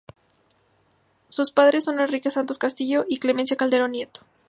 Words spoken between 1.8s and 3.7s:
son Enrique Santos Castillo y Clemencia